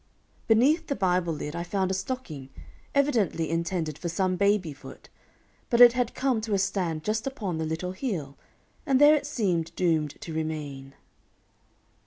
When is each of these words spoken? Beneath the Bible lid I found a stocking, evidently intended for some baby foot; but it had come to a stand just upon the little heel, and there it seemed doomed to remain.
Beneath 0.47 0.87
the 0.87 0.95
Bible 0.95 1.31
lid 1.31 1.55
I 1.55 1.61
found 1.61 1.91
a 1.91 1.93
stocking, 1.93 2.49
evidently 2.95 3.51
intended 3.51 3.99
for 3.99 4.09
some 4.09 4.35
baby 4.35 4.73
foot; 4.73 5.09
but 5.69 5.79
it 5.79 5.93
had 5.93 6.15
come 6.15 6.41
to 6.41 6.55
a 6.55 6.57
stand 6.57 7.03
just 7.03 7.27
upon 7.27 7.59
the 7.59 7.65
little 7.65 7.91
heel, 7.91 8.35
and 8.83 8.99
there 8.99 9.13
it 9.13 9.27
seemed 9.27 9.75
doomed 9.75 10.19
to 10.21 10.33
remain. 10.33 10.95